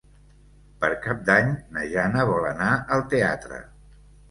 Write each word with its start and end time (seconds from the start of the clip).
Per 0.85 0.89
Cap 1.03 1.19
d'Any 1.27 1.51
na 1.77 1.85
Jana 1.93 2.25
vol 2.33 2.49
anar 2.55 2.73
al 2.99 3.07
teatre. 3.15 3.63